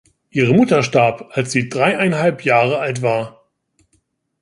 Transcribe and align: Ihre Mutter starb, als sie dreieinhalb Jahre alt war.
Ihre 0.31 0.55
Mutter 0.55 0.81
starb, 0.81 1.29
als 1.33 1.51
sie 1.51 1.69
dreieinhalb 1.69 2.43
Jahre 2.43 2.79
alt 2.79 3.03
war. 3.03 3.45